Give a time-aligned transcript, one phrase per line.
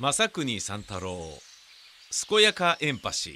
[0.00, 1.18] 正国三太郎
[2.28, 3.34] 健やかエンパシー。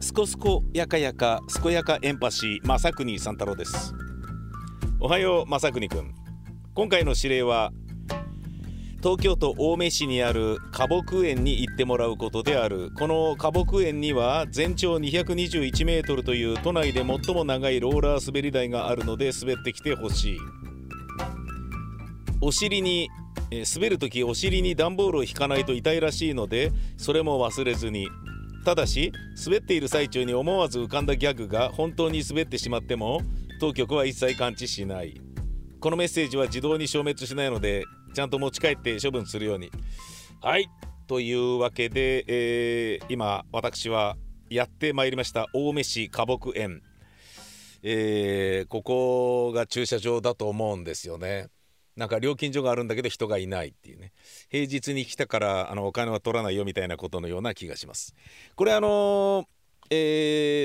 [0.00, 3.92] すこすこやかやか健やかエンパシー正国三太郎です。
[4.98, 6.14] おはよう正国くん。
[6.72, 7.70] 今回の指令は
[9.06, 12.90] 東京都青梅市にある花木園に行ってもらうことである。
[12.98, 20.38] この花木園には全長221メートルという都内で最も長いローラー滑り台があるので滑ってきてほしい。
[22.40, 23.08] お尻に
[23.76, 28.08] 滑るときお尻に段ボールを引かないと痛いらしいのでそれも忘れずに。
[28.64, 29.12] ただし
[29.44, 33.20] 滑っている最中に思わず浮かんだギャグが本当に滑ってしまっても
[33.60, 35.20] 当局は一切感知しない。
[35.78, 37.84] このメッセージは自動に消滅しないので
[38.16, 39.70] ちゃんと持ち帰って処分するように。
[40.40, 40.70] はい。
[41.06, 44.16] というわけで、えー今私は
[44.48, 46.80] やってまいりました青梅市花木園。
[47.82, 51.48] えーここが駐車場だと思うんですよね。
[51.94, 54.14] なんか料金所があるんだけど人がいないっていうね。
[54.48, 58.14] 平日に来たからあのお金は取らないよみたいなことのような気がします。
[58.54, 59.44] これあのー
[59.90, 59.96] え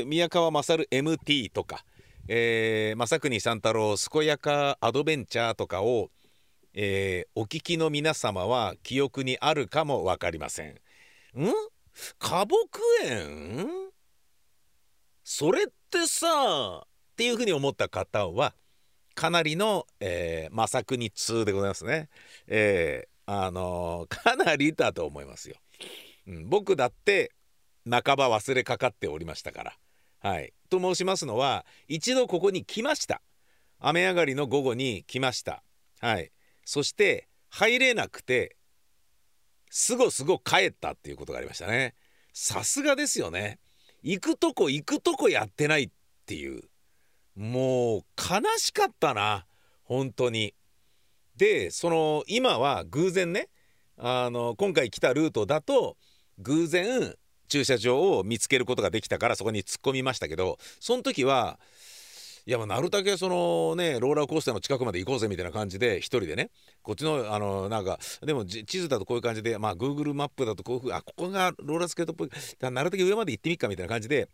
[0.06, 1.84] ー宮川勝 MT とか、
[2.30, 6.12] えー、正国三太郎健やかアドベンチャーとかを、
[6.74, 10.78] えーお聞きの皆様は記憶にあるかも分かりませんん？
[12.20, 12.58] 花木
[13.04, 13.68] 園？
[15.24, 18.54] それってさっていうふうに思った方は
[19.16, 22.10] かなりの、えー、正国通でございますね。
[22.48, 25.56] えーあのーかなりだと思いますよ。
[26.28, 27.32] うん、僕だって
[27.90, 29.78] 半ば忘れかかっておりましたから。
[30.20, 33.22] はい、と申しますのは一度ここに来ました。
[33.80, 35.64] 雨上がりの午後に来ました。
[36.00, 36.32] はい、
[36.66, 38.56] そして入れなくて
[39.70, 41.96] すごすご帰ったっていうことがありましたね。
[42.34, 43.60] さすがですよね。
[44.04, 45.90] 行くとこ行くとこやってないっ
[46.26, 46.64] ていう。
[47.36, 49.46] もう悲しかったな
[49.84, 50.54] 本当に。
[51.38, 53.48] でその今は偶然ね
[53.98, 55.98] あの今回来たルートだと
[56.40, 57.16] 偶然
[57.48, 61.60] 駐車場を見つけることができたからそこに突っ込みましたけどその時は
[62.46, 66.50] いやまあなるだけそのねローラーコースターの近くまで行こうぜみたいな感じで一人でね
[66.82, 72.30] こっちのあのなんかでも地図だとこういう感じでまあ Google マップだとこういうふうあここがローラースケートっぽい
[72.60, 74.28] だなるだけ上まで行ってみっかみたいな感じで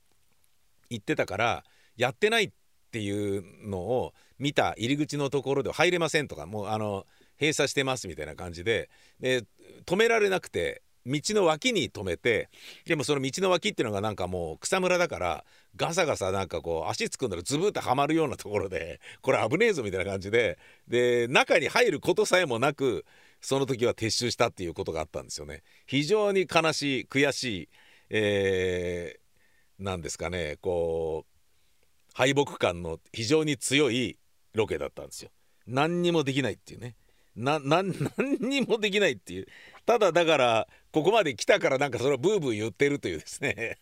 [0.89, 1.63] 行ってたから
[1.97, 2.51] やってないっ
[2.91, 7.05] ていうのを見た入り口のところでは入れませんとかもうあの
[7.39, 8.89] 閉鎖してますみたいな感じで
[9.19, 9.43] で
[9.85, 12.49] 止められなくて道の脇に止めて
[12.85, 15.45] でもその道の脇っていうのがなんかもう草むらだから
[15.75, 20.57] ガサガサなんかこう足つくんだらズブってはまるようなところでこれ危ねえぞみたいな感じで
[20.87, 23.05] で中に入ることさえもなく
[23.41, 25.61] その時は撤収したっていうことがあったんですよね。
[25.85, 27.69] 非常に悲しい悔しい、
[28.09, 29.27] えー
[29.79, 31.37] なんですかねこう
[32.13, 34.17] 敗北感の非常に強い
[34.53, 35.29] ロケだったんですよ。
[35.67, 36.95] 何にもできないっていうね。
[37.35, 39.47] な何何にもできないっていう
[39.87, 43.79] ただだからここまで来たからなんかそれをブーブー言ってるというですね。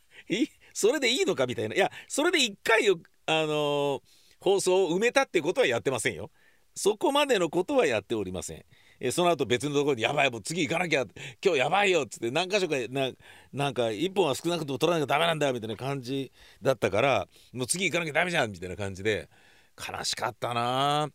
[0.74, 1.76] それでいいのかみたいな。
[1.76, 2.94] いやそれで一回あ
[3.42, 4.02] のー
[4.42, 6.30] 放送を埋めたってことはやってませんよ。
[6.76, 8.64] そこまでのことはやっておりません。
[9.00, 11.06] えその後別のところに「やばいもう次行かなきゃ
[11.44, 13.12] 今日やばいよ」っつって何箇所かな
[13.54, 19.30] なんか一本は少なくとも取らなきゃダメなんだみたいな感じだったからもう次行かなきゃダメじゃんみたいな感じで
[19.78, 21.04] 悲しかったな。
[21.04, 21.10] あ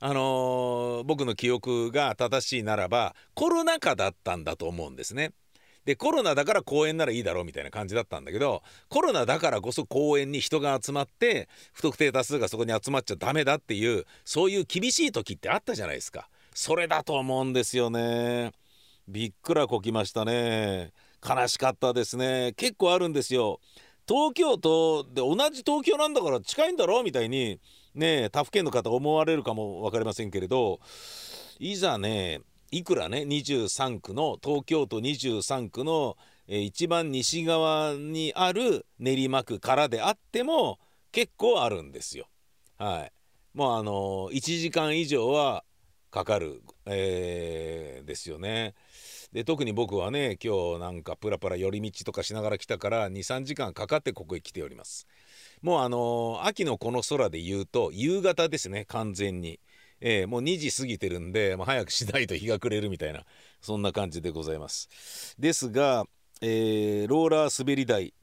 [0.00, 5.32] あのー僕の記憶が正しいならばコロナ禍だったんだと思うんですね。
[5.84, 16.28] でコロナだから公園ならいいだろうみたいな感じだったんだけどコロナだからこそ公園に人が集まって不特定多数がそこに集まっちゃダメだっていうそういう厳しい時ってあったじゃないですか。
[16.54, 18.52] それだと思うんですよね。
[19.08, 20.92] びっくらこきましたね。
[21.26, 22.52] 悲しかったですね。
[22.56, 23.58] 結構あるんですよ。
[24.06, 27.60] 東京都で同じ東京なんだから近いんだろうみたいに
[27.94, 30.80] ね他府県の方思われるかも分かりませんけれど
[31.58, 32.40] いざね
[32.70, 40.78] いくらね23区の東京都23区の、えー一番西側にある練馬区からであっても
[41.12, 42.26] 結構あるんですよ。
[42.76, 43.12] はい、
[43.56, 45.64] もうあのー1時間以上は
[46.10, 48.74] かかる、えーですよね。
[49.32, 55.06] で特に僕はね今日なんかプラプラ寄り道とかしながら来たから23時間かかってここへ来ております。
[55.62, 59.60] もうあのー秋のこの空で言うと夕方ですね完全に。
[60.00, 63.24] えーもう2時過ぎてるんで、まあ、早くしないと日が暮れるみたいな
[63.60, 65.34] そんな感じでございます。
[65.40, 66.04] ですが、
[66.40, 68.14] えーローラー滑り台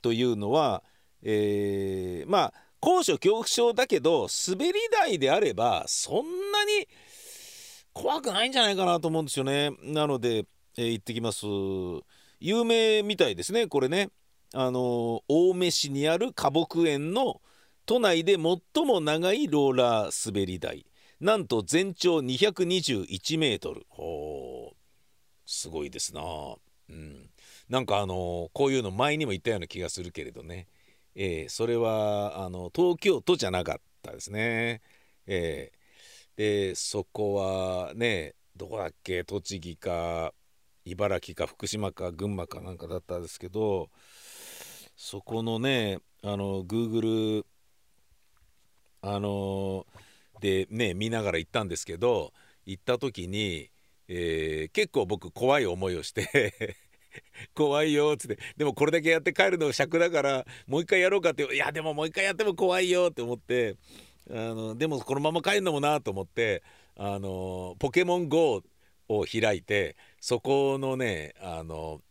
[0.00, 0.82] というのは、
[1.22, 6.88] えーまあ高所恐怖症だけど滑り台であればそんなに
[7.92, 10.46] 怖くないんじゃないかなと思うんですよねなので、
[10.78, 11.44] えー、行ってきます
[12.40, 14.08] 有名みたいですねこれね
[14.52, 17.40] あの青梅市にある花木園の
[17.86, 20.86] 都内で最も長いローラー滑り台。
[21.20, 23.86] なんと全長221メートル。
[23.88, 24.74] ほ
[25.44, 26.22] すごいですな。
[26.88, 27.30] うん。
[27.68, 30.66] なんかあのこういうの前にも言ったような気がするけれどね、
[31.14, 34.80] えー、それはあの東京都じゃなかったですね、
[35.26, 36.38] えー、
[36.70, 39.24] でそこはねどこだっけ？
[39.24, 40.32] 栃木か
[40.84, 43.90] 茨城か福島か群馬かなんかだったんですけど
[45.02, 47.46] そこのねあの Google
[49.00, 49.86] あの
[50.42, 52.34] でね見ながら行ったんですけど
[52.66, 53.70] 行った時に、
[54.08, 56.76] えー、結構僕怖い思いをして
[57.56, 63.76] 怖いよっつってでもこれだけやって帰るの尺だからもう一回やろうかっていやでももう一回やっても怖いよって思って
[64.28, 66.62] あのでもこのまま帰るのもなと思って
[66.96, 68.62] あのポケモン GO
[69.08, 72.02] を開いてそこのねあの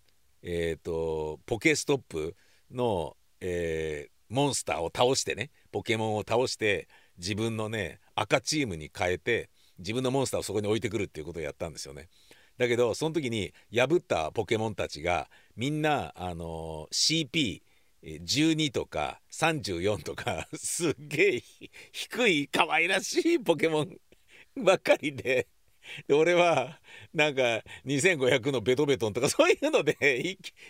[0.41, 2.35] えっ、ー、とポケストップ
[2.71, 6.87] の、えー、モンスターを倒してねポケモンを倒して
[7.17, 9.49] 自分のね赤チームに変えて
[9.79, 12.09] 自分のモンスターをそこに置いてくるっていうことをやったんですよね。
[12.57, 21.43] だけどその時に破ったポケモンたちがみんなあの CP12 とか34とか すっげえ
[21.93, 23.97] 低い可愛らしいポケモン
[24.57, 25.47] ばっかりで
[26.07, 26.79] で俺は
[27.13, 27.41] なんか
[27.85, 29.97] 2500のベトベトンとかそういうので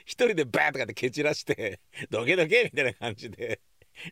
[0.06, 1.80] 一人でバーとかって蹴散らして
[2.10, 3.62] ドケドケみたいな感じで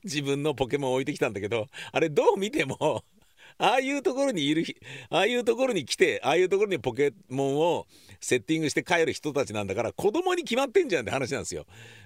[0.04, 3.04] 自分のポケモン置いてきたんだけどあれどう見ても
[3.59, 4.63] ああいうところにいる
[5.09, 7.88] ああいうところに来てああいうところにポケモンを
[8.19, 11.65] セッティングして帰る人たちなんだから子供に決まってんじゃんって話なんですよ。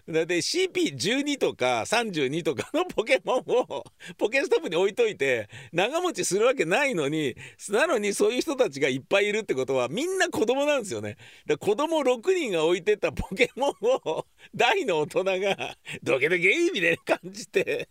[0.09, 3.83] だって CP12 とか32とかのポケモンを
[4.17, 7.35] ポケストップに置いといて長持ちするわけないのに
[7.69, 11.17] なのにそういう人たちがいっぱいいるってことはみんな子供なんですよね。
[11.45, 13.71] だ子供6人が置いてたポケモン
[14.09, 14.25] を
[14.55, 17.89] 大の大人がドケドケみたいな感じで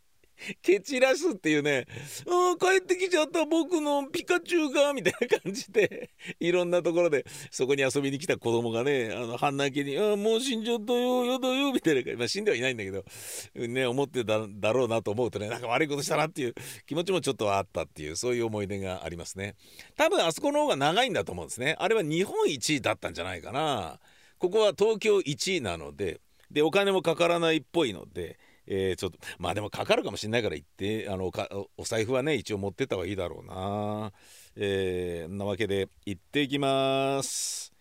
[0.62, 1.87] 蹴散らすっていうね
[2.26, 6.10] 「あ帰ってきちゃった僕のピカチュウが」みたいな感じで。
[6.40, 7.25] いろんなところで。
[7.50, 13.04] そこに遊びに来た子供がねあの半泣きに「ああもう死んじゃったよやだよ」みたいな、まあ、死んではいないんだけど
[13.54, 16.54] ね思ってただろうなと思うとねなんか悪いことしたなっていう
[16.87, 19.56] 気持ちもちょっとあったっていうそういう思い出がありますね。
[19.96, 21.76] 多分あそこの方が長いんだと思うんですね。
[21.78, 24.00] あれは日本一だったんじゃないかな。
[24.38, 26.20] ここは東京1位なので
[26.50, 28.38] でお金もかからないっぽいので
[28.72, 31.32] えー、ちょっとまあでもかかるかもしれないから行ってあの
[31.76, 34.12] お財布はね一応持ってった方がいいだろうな。
[34.56, 37.72] えー、なわけで行ってきます。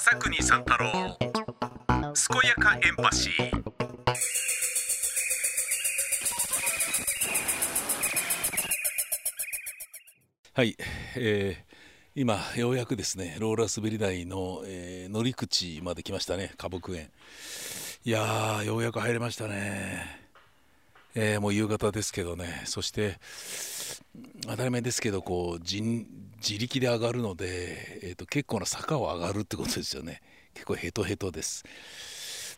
[0.00, 1.30] 正国三太郎健
[2.48, 3.62] やかエンパシー。
[10.54, 10.76] はい、
[11.16, 11.71] えー、
[12.14, 17.08] 今ようやくですねローラー滑り台の、えー、乗り口まで来ましたね花木園。
[18.04, 20.20] いやーようやく入れましたね。
[21.14, 22.64] えー、もう夕方ですけどね。
[22.66, 23.18] そして
[24.42, 30.20] 当たり前ですけどこう自力で上がるので、えーと、結構な坂を上がるってことですよね。
[30.52, 31.64] 結構ヘトヘトです。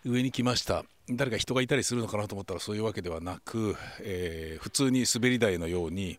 [0.04, 0.84] 上に来ました。
[1.08, 6.18] 誰か人がいたりするのかなと思ったらそういうわけではなく、えー、普通に滑り台のように、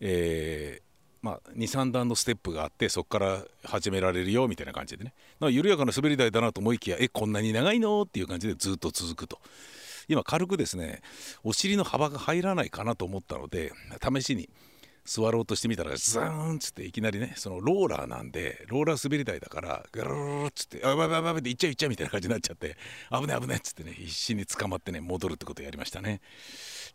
[0.00, 0.87] えー、
[1.20, 5.12] まあ、23段のステップがあってそこから始められるよみたいな感じでね。
[5.50, 8.02] 緩やかな滑り台だなと思いきやえこんなに長いの？
[8.02, 9.40] っていう感じでずっと続くと。
[10.08, 11.02] 今軽くですね
[11.44, 13.72] お尻の幅が入らないかなと思ったので
[14.02, 14.48] 試しに
[15.08, 22.76] 座ろうとしてみたらザーンっつっていきなりねそのローラーなんでローラー滑り台だからガルルルっつってあばばばばっていっちゃいっちゃうみたいな感じになっちゃって
[23.10, 26.20] 危ね危ねっつってね必死に捕まってね戻るってことをやりましたね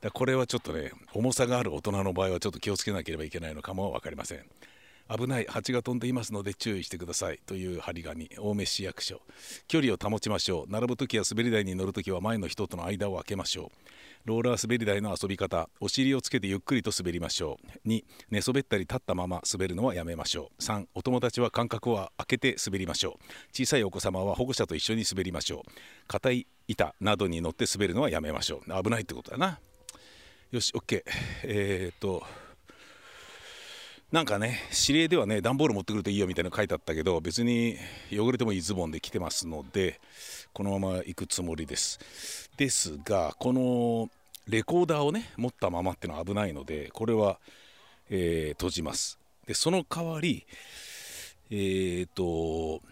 [0.02, 4.46] だこれはちょっとね重さがある大人の場合はちょっと気をつけなければいけないのかも分かりません
[5.10, 9.22] 危ない蜂が飛んでいますので注意してくださいという張り紙青梅市役所
[9.68, 17.88] 距離を保ちましょう並ぶ時や滑り台に乗る時は前の人との間を空けましょうローラー滑り台の遊び方お尻をつけてゆっくりと滑りましょう。
[17.88, 20.62] 2寝そべったり立ったまま滑るのはやめましょう。
[20.62, 23.24] 3お友達は間隔を空けて滑りましょう。
[23.52, 25.72] 小さいお子様は保護者と一緒に滑りましょう。
[26.08, 28.84] 硬い板などに乗って滑るのはやめましょう。
[28.84, 29.60] 危ないってことだな。
[30.52, 31.04] よし OK
[31.44, 32.24] えー、っと
[34.14, 37.78] なんかね指令ではね段ボール持ってくるといいよみたいなの書いてあったけど別に
[38.12, 40.00] 汚れてもいいズボンで来てますので
[40.54, 42.00] このまま行くつもりです。
[42.56, 44.12] ですがこの
[44.48, 47.40] レコーダーをね持ったままっていうのは危ないのでこれは、
[48.12, 49.18] えー、閉じます。
[49.48, 50.46] でその代わり
[51.50, 52.84] えー、っと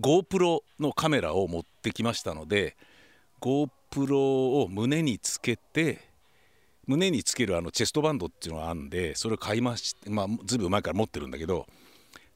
[0.00, 2.76] GoPro のカメラを持ってきましたので
[3.40, 4.16] GoPro
[4.60, 6.09] を胸につけて
[6.90, 11.66] 胸につけるあのチェストバンドっていうのがあるんでそれを買いましてまあずいぶん前から持ってるんだけど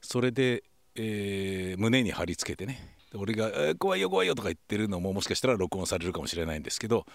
[0.01, 0.63] それで、
[0.95, 7.05] えー、胸に貼り付けてね俺が、えー、怖いよ怖いよ」とか言ってるのももしかしたら録音されるかもしれないんですけど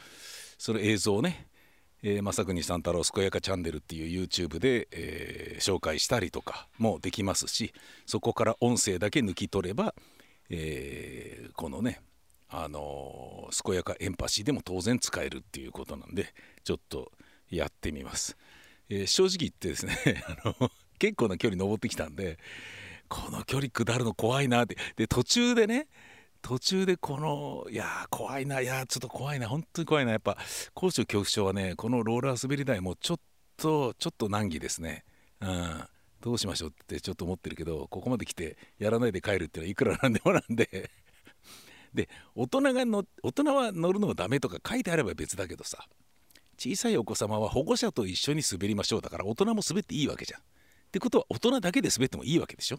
[0.59, 1.47] その映像をね
[2.03, 7.75] えー、正国三太郎健やかチャンネルっていう YouTube で、えー、紹介したりとかもできますし
[8.07, 9.95] そこから音声だけ抜き取れば、
[10.49, 12.01] えー、このね
[12.49, 16.33] あのー、健やかエンパシーでも当然使えるっていうことなんで
[16.65, 17.13] ちょっと
[17.51, 18.37] やってみます、
[18.89, 22.39] えー、正直言ってですね あの結構な距離登ってきたんで
[23.09, 24.77] この距離下るの怖いなって。
[24.97, 25.89] で途中でね
[26.43, 30.39] 途中でこのいや怖いないやちょっと怖いな本当に怖いなやっぱ
[30.73, 33.21] 高所恐怖症はねこのローラー滑り台もちょっ
[33.57, 35.05] とちょっと難儀ですね。
[35.41, 35.85] うん。
[36.21, 40.91] どうしましょうってちょっと思ってるけどここまで来てやらないで帰るっていうのはいくらなんでもなんで。
[41.93, 45.85] で大人がの大人は乗るのはダメとか書いてあれば別だけどさ。
[46.63, 50.41] 小さいお子様は保護者と一緒に滑りましょうだから大人も滑っていいわけじゃん。
[50.41, 50.45] っ
[50.93, 52.79] てことは大人だけで滑ってもいいわけでしょ？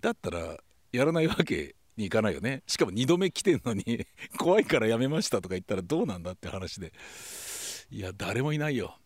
[0.00, 0.56] だったら
[0.90, 2.64] やらないわけに行かないよね。
[2.66, 4.04] しかも2度目来てんのに
[4.36, 6.92] 怖いからやめましたとか言ったらどうなんだって話で。
[7.92, 8.98] いや誰もいないよ。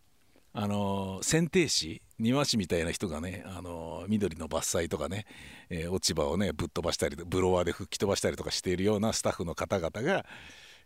[0.55, 5.27] あの剪定師庭師みたいな人がねあの緑の伐採とかね、
[5.69, 10.25] えー、落ち葉をねぶっ飛ばしたりブロワーで吹き飛ばしたりとかしているようなスタッフの方々が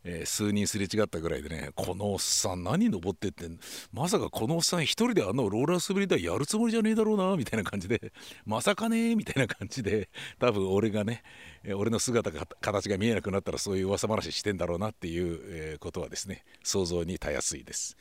[0.05, 3.45] えー、数人すれ違ったぐらいでねこのおっさん何登ってって
[3.93, 8.13] まさかこのおっさん一人であのローラー滑り台やるつもりじゃねえだろうなみたいな感じで
[8.47, 11.23] まさかねみたいな感じで多分俺がね
[11.75, 17.97] 俺の姿が形が見えなくなったらそういう噂話してんだろうなっていう、えー、ことはですね想像にたやすいです。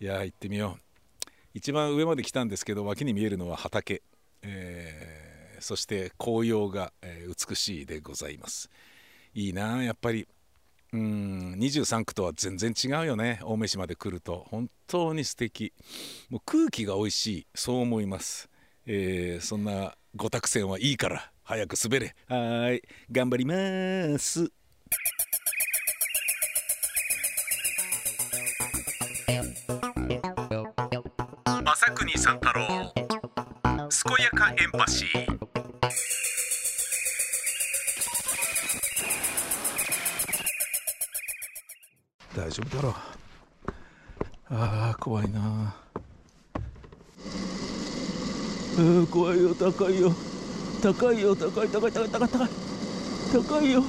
[0.00, 1.30] いや行ってみよう。
[1.52, 4.02] 一番上まで来たんですけど脇に見えるのは畑、
[4.42, 8.70] えー、そして紅葉が、えー、美しいでございます。
[9.34, 10.26] いいなやっぱり。
[10.92, 13.38] うん23区とは全然違うよね。
[13.42, 14.46] 青梅市まで来ると。
[14.50, 15.72] 本当に素敵。
[16.28, 17.46] もう空気が美味しい。
[17.54, 18.48] そう思います、
[18.86, 21.30] えー、そんなごたく線はいいから。
[21.44, 22.14] 早く滑れ。
[22.28, 22.82] はい。
[23.10, 24.50] 頑張ります。
[31.76, 32.92] 正国三太郎。
[32.94, 35.49] 健やかエンパシー。
[42.36, 42.94] 大丈夫だろう。
[44.50, 45.74] ああ怖いな。
[48.78, 50.12] うん怖いよ高いよ。
[50.80, 52.48] 高いよ高い高い高い高い高い。
[53.32, 53.82] 高いよ。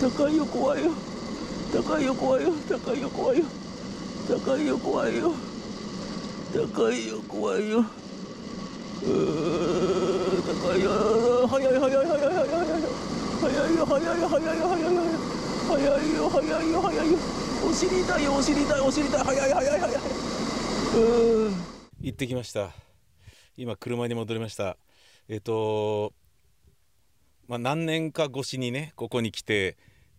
[0.00, 0.90] 高いよ怖いよ。
[1.72, 2.52] 高いよ怖いよ。
[2.68, 3.44] 高いよ怖いよ。
[4.26, 5.32] 高いよ怖いよ。
[6.52, 7.80] 高いよ怖いよ。
[7.80, 7.84] う
[10.62, 11.46] 高いよ。
[11.46, 12.88] 早い早い早い早い早い。
[13.40, 15.30] 早い早いよ早いよ早いよ早いよ早いよ。
[15.68, 17.39] 早いよ早いよ早いよ。
[17.62, 19.24] お尻痛いお尻痛いお尻痛い。
[19.24, 20.00] 早い早い早い。
[20.96, 21.54] うん。
[22.00, 22.70] 行ってきました。
[23.56, 24.76] 今車に戻りました。
[25.28, 26.12] えっと
[27.46, 29.76] まあ何年か越しにねここに来て、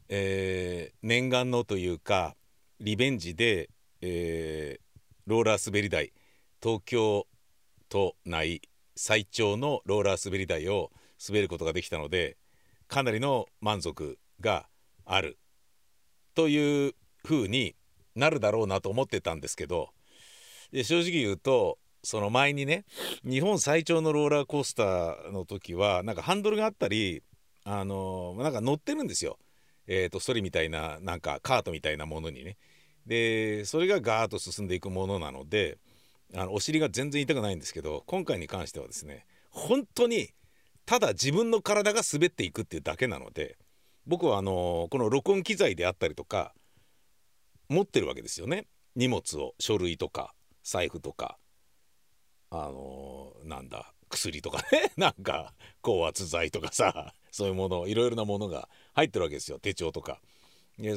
[0.09, 2.35] えー、念願のというか
[2.79, 3.69] リベンジで、
[4.01, 6.13] えー、ローラー滑り台
[6.61, 7.25] 東京
[7.89, 8.61] 都内
[8.95, 10.91] 最長のローラー滑り台を
[11.27, 12.37] 滑ることができたので
[12.87, 14.67] かなりの満足が
[15.05, 15.37] ある。
[16.33, 17.75] という風に
[18.15, 19.89] なるだろうなと思ってたんですけど
[20.73, 22.85] 正直言うとその前にね
[23.23, 27.21] 日本最長のローラーコースターの時はなんかハンドルがあったり
[27.63, 29.37] あのなんか乗ってるんですよ。
[29.87, 32.57] えーと、それみたいななんかカートみたいなものにね。
[33.05, 35.79] でそれがガーッと進んでいくものなので
[36.35, 40.29] あのお尻が全然痛くないんですけど今回に関してはですね本当に
[40.85, 43.57] ただ自分の体が滑っていくっていうだけなので
[44.05, 46.53] 僕はあのこの録音機材であったりとか
[47.71, 48.67] 持ってるわけですよね。
[48.97, 51.37] 荷物を書類とか財布とか。
[52.49, 54.91] あのー、なんだ薬とかね。
[54.97, 59.57] なんか高圧剤とかさそういうものいろいろなものが入ってるわけですよ。
[59.57, 60.21] 手帳とか。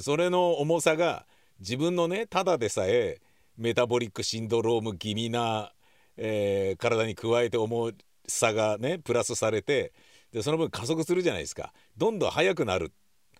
[0.03, 1.27] それの重さが
[1.61, 3.21] 自分のねただでさえ
[3.57, 5.73] メタボリックシンドローム気味な、
[6.17, 7.93] えー、体に加えて重
[8.27, 9.93] さがねプラスされて
[10.33, 11.73] でその分加速するじゃないですか。
[11.97, 12.93] どんどん速くなる。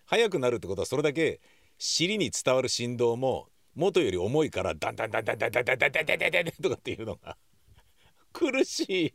[0.05, 1.41] 速くなるってことはそれだけ
[1.77, 7.37] 尻に伝わる振動も元より重いからダンダンダンダンダンダンダンダンダンダンダンダンとかっていうのが
[8.31, 9.13] 苦しい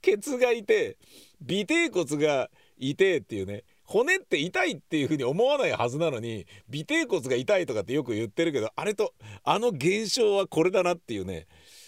[0.00, 0.96] ケツがいて
[1.42, 11.46] 尾てい骨が痛えっていうね骨って痛いっていうふうに思わないはずなのに尾てい骨が痛いとかってよく言ってるけどあれとあの現象はこれだなっていうね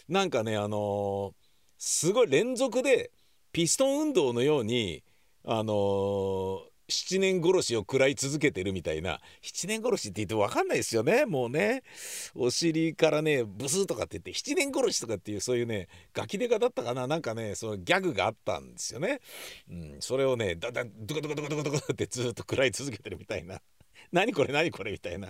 [0.08, 1.32] なんかねあのー、
[1.78, 3.10] すごい連続で
[3.52, 5.02] ピストン運動のように
[5.46, 6.58] あのー、
[6.90, 9.20] 7年殺しを食らい続けてるみたいな。
[9.42, 11.24] 7年殺しって言って分かんないですよね。
[11.24, 11.82] もうね。
[12.34, 17.06] お尻からねブスとかって言って7年殺しとかっていうそういうねガキデカだったかな。
[17.06, 19.20] なんかねそのギャグがあったんですよね、
[19.70, 23.60] うん、それをねだだドカドカドカドカドカってずっと食らい続けてるみたいな。
[24.12, 25.28] 何これ何これみたいな。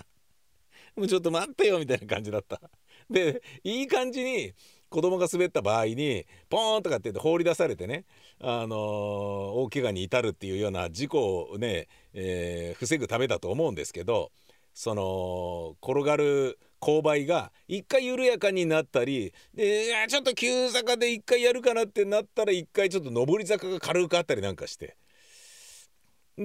[0.96, 2.60] もうちょっと待ってよみたいな感じだった。
[3.08, 4.52] でいい感じに
[4.90, 8.04] 子供が滑った場合にポーンとかってって放り出されてね、
[8.40, 14.32] あのー、大怪我に至るっていうような事故をね、えー、防ぐためだと思うんですけど
[14.74, 24.96] その転がる勾配が一回緩やかになったりでちょっと急坂で一回やるかなってなったら一回ちょっと上り坂が軽くあったりなんかして。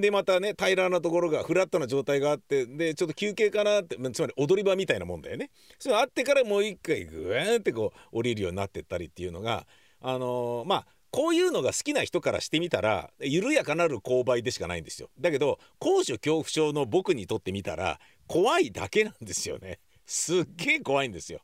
[0.01, 5.51] でまたね平らなところがフラットな状態があってでちょっと休憩かなってつまり踊り場みたいなもんだよね。
[5.79, 9.65] それあってからもう一回グーンってこう降りるようになってったりっていうのが
[10.01, 15.09] あのー、まあこういうのが好きな人からしてみたら緩やかなる勾配でしかないんですよ。
[15.17, 19.79] だけど高所恐怖症の僕にとってみたら怖いだけなんですよね。
[20.05, 21.39] すっげえ怖いんですよ。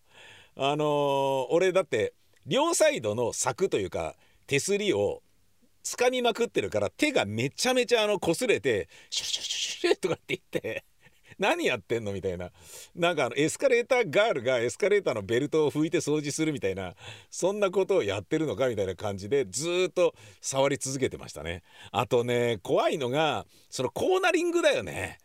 [0.57, 2.13] あのー、俺だって
[2.45, 4.15] 両サイドの柵というか
[4.45, 5.23] 手すりを
[5.83, 10.83] 掴みまくってるから手がめちゃめちゃあの擦れてシュシュシュシュシュとかって言って
[11.39, 12.51] 何やってんのみたいな
[12.95, 16.93] なんかあのエスカレーターガールがエスカレーターのベルトを拭いて掃除するみたいな
[17.29, 25.17] そんなことをやってるのかみたいな感じでずっと触り続けてましたねあとね怖いのがそのコーナリングだよね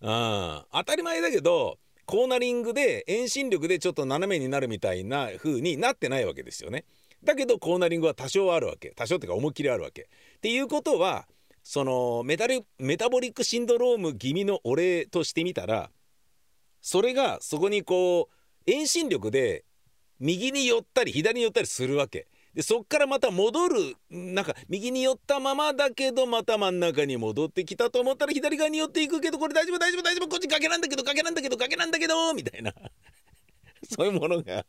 [0.00, 6.84] うん当たり前だけどコーナリングで遠心力でちょっと斜めになるみたいな風になってないわけですよね
[7.24, 10.02] だけどコーナリングは多少あるわけ多少っていうか思いっきりあるわけ。
[10.02, 11.26] っていうことは
[11.62, 15.90] そのメタルメタボリックシンドローム気味の俺としてみたら
[16.80, 19.64] それがそこにこう遠心力で
[20.18, 22.26] 右に寄ったり左に寄ったりするわけ。
[22.54, 32.74] でそっからまた戻るなんか右に寄ったままだけどまた真ん中に戻ってきたと思ったら左側に寄っていくけどこれ大丈夫大丈夫大丈夫こっち崖なんだけど崖なんだけど崖なんだけどみたいな
[33.88, 34.66] そういうものが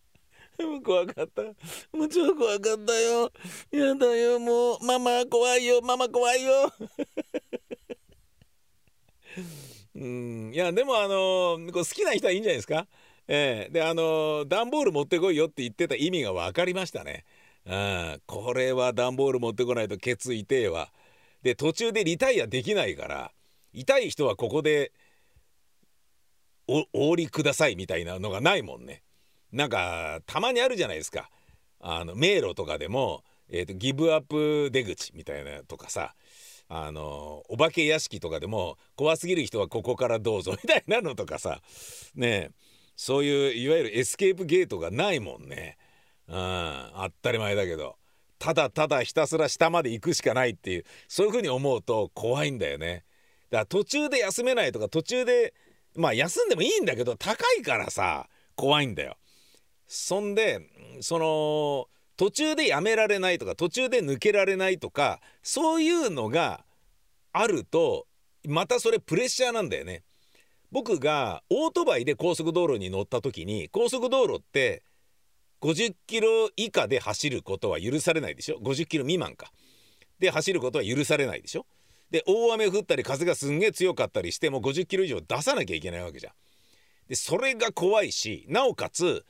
[0.83, 1.43] 怖かった。
[1.43, 3.31] もう超怖かったよ。
[3.71, 4.77] やだよ、もう。
[4.83, 6.74] ママ怖いよ、ママ怖いよ。
[9.95, 12.87] うん、いや、でもあのー、好きな人はいいんじゃないですか？
[13.27, 17.25] えー、で、あのー、段ボール持ってこいよって言ってた意味が分かりましたね。
[17.65, 20.91] うん、これは段ボール持ってこないとケツ痛えわ。
[21.43, 23.31] で、途中でリタイアできないから、
[23.74, 24.91] 痛い人はここで
[26.67, 29.03] お、お降りくださいみたいなのがないもんね。
[29.51, 31.29] なんかたまにあるじゃないですか。
[31.79, 36.14] あの迷路とかでも、えーと、ギブアップ出口みたいなとかさ
[36.70, 41.59] あのお化け屋敷とかでも怖すぎる人はここからどうぞみたいなのとかさ
[42.16, 42.51] ね
[42.96, 45.77] そういういわゆるエスケープゲートがないもんね。
[46.27, 47.96] うん当たり前だけど。
[48.37, 53.05] ただただひたすら下まで行くしかないっていうそういうふうに思うと怖いんだよね。
[53.51, 55.53] だから途中で休めないとか途中で
[55.96, 59.18] まあ休んでもいいんだけど高いからさ怖いんだよ。
[59.93, 60.61] そんで
[61.01, 66.63] その途中でやめられないとか途中で抜けられないとかそういうのが
[67.33, 68.07] あると
[68.47, 70.03] またそれプレッシャーなんだよね。
[70.71, 74.83] 僕がオートバイで高速道路に乗った時に高速道路って
[75.59, 79.51] 50キロ以下で走ることは許されないでしょ？50キロ未満か。
[80.19, 81.65] で走ることは許されないでしょ？
[82.11, 86.33] で大雨降ったり風がすんげえ強かったりしても50キロ以上出さなきゃいけないわけじゃん。
[87.09, 89.25] でそれが怖いしなおかつ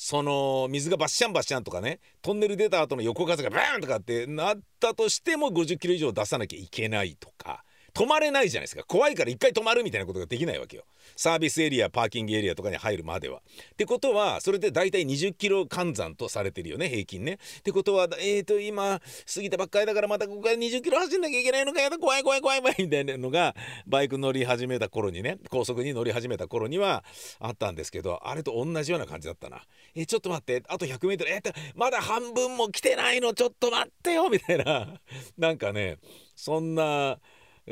[0.00, 7.64] その水がバッシャンバッシャンとかねトンネル出た後の横風がバーンとかってなったとしても50キロ以上出さなきゃいけないとか。
[7.98, 8.84] 止まれないじゃないですか。
[8.86, 10.84] 怖いから一回止まるみたいなことができないわけよ。
[11.16, 13.38] サービスエリアパーキングエリアとかに入るまでは。
[13.72, 17.40] ってことはそれで大体20キロ換算とされてるよね平均ね。
[17.58, 19.00] ってことはえーと今
[19.34, 21.98] 過ぎたばっかりだからまたここから20キロ走んなきゃいけないのかやだ。
[21.98, 23.56] 怖い怖い怖い怖いみたいなのが
[23.88, 27.02] バイク乗り始めた頃にね高速に乗り始めた頃には
[27.40, 29.62] あったんですけどあれと同じような感じだったな。
[29.96, 30.62] えちょっと待って。
[30.68, 33.34] あと 100m えー、まだ半分も来てないの。
[33.34, 34.28] ちょっと待ってよ。
[34.30, 35.00] みたいな。
[35.36, 35.98] なんかね
[36.36, 37.18] そんな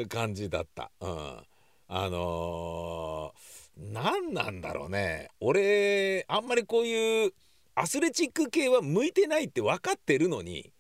[0.05, 0.91] 感じだった。
[1.01, 1.39] うん、
[1.89, 5.29] あのー、何なんだろうね。
[5.41, 7.33] 俺あんまりこういう
[7.75, 10.73] アスレチック系は向いてないって分かってるのに、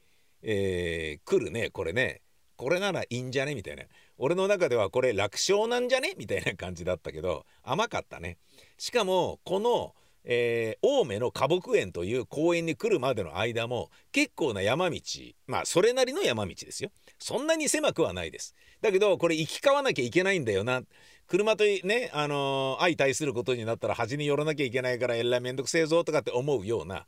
[0.42, 2.20] えー、来るねこれね。
[2.56, 3.54] これならいいんじゃね？
[3.54, 3.84] みたいな。
[4.16, 6.14] 俺の中ではこれ楽勝なんじゃね？
[6.16, 8.38] みたいな感じだったけど甘かったね。
[8.78, 9.94] しかもこの
[10.28, 15.00] えー、青梅の花木園という公園に来るまでの間も結構な山道
[15.46, 16.90] まあそれなりの山道ですよ。
[17.18, 18.54] そんなに狭くはないです。
[18.82, 20.82] だけどこれ行き交わなきゃいけないんだよな。
[21.28, 27.06] 車とねあのー、相対することになったら端に寄らなきゃいけないからえらいめんどくせえぞとかって思うような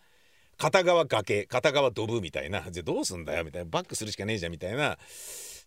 [0.56, 4.96] 片側崖片側ドブみたいなじゃあどうすんだよみたいなバックするしかねえじゃんみたいな。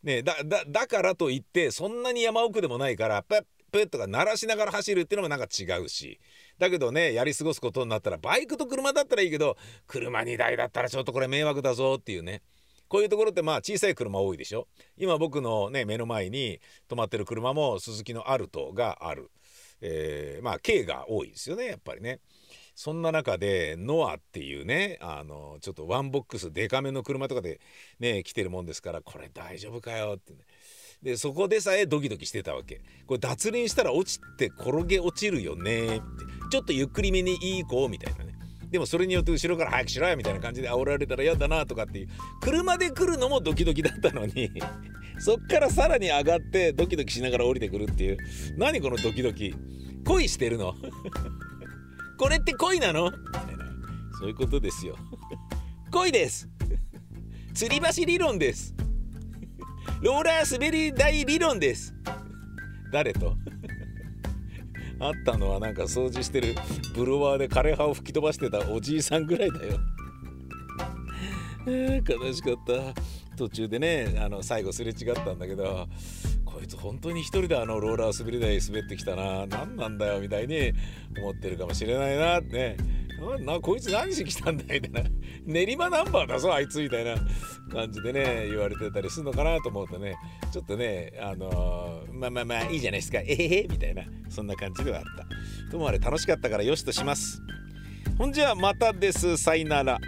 [0.03, 6.19] ねだだだからといってそんなに山奥でもないからプップとか鳴らしながら走るっていうのもなんか違うし。
[6.57, 9.57] だけどねやり過ごすことになったらバイクと車だったらいいけど
[9.87, 12.41] 車2台だったらちょっとこれ迷惑だぞっていうね。
[12.87, 14.67] こういうところってまあ小さい車多いでしょ？
[14.97, 19.31] 今僕のね目の前に止まってる車もスズキのアルトがある、
[19.79, 22.19] えー、まあ軽が多いですよねやっぱりね。
[22.75, 27.59] そんな中でノアっていうねあのちょっとワンボックスデカめの車とかで
[27.99, 30.39] ね来てるもんですからこれ大丈夫かよってね。
[31.03, 32.81] でそこでさえドキドキしてたわけ。
[33.07, 35.85] これ脱輪したら落ちて転げ落ちるよね。
[35.85, 36.01] って
[36.51, 38.35] ちょっとゆっくりめにいい子みたいなね。
[38.69, 42.07] でもそれによって後ろから早くしろよみたいな感じで煽られたら嫌だなとかっていう。
[42.39, 44.51] 車で来るのもドキドキだったのに
[45.17, 48.17] そっからさらに上がってドキドキしながら降りてくるっていう。
[48.57, 49.55] 何このドキドキ？
[50.05, 50.75] 恋してるの？
[52.19, 53.09] これって恋なの？
[53.09, 53.65] みたいな。
[54.19, 54.95] そういうことですよ。
[55.91, 56.47] 恋です。
[57.55, 58.75] 吊り橋理論です。
[60.01, 61.93] ローラー滑り台理論です。
[62.91, 63.35] 誰と？
[64.99, 66.55] あったのはなんか掃除してる
[66.93, 69.79] ブロワーで枯葉を吹き飛ばしてたおじいさんぐらいだよ、
[72.07, 72.93] 悲しかった。
[73.37, 75.87] 途中でねあの最後すれ違ったんだけど
[76.45, 79.47] こいつ本当に一人であのローラー滑り台滑ってきたな。
[79.47, 80.73] 何なんだよみたいに
[81.17, 82.39] 思ってるかもしれないな。
[82.39, 82.77] ってね。
[83.39, 85.09] なこいつ何しに来たんだみたいな。
[85.45, 87.15] 練馬ナンバーだぞあいつみたいな
[87.71, 90.15] 感じでね言われてたりするのかなと思うとね
[90.51, 93.19] ちょっとねあのー、まあまあまあいいじゃないですか。
[93.19, 95.71] えへへみたいなそんな感じではあった。
[95.71, 97.41] ともあれ楽しかったからよしとします。
[98.17, 99.99] ほんじゃまたですさいなら。